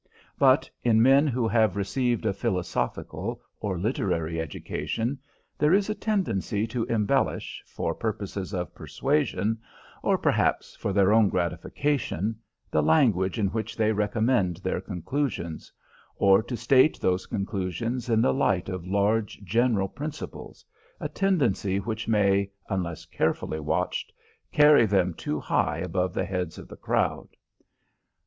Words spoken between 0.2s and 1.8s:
But in men who have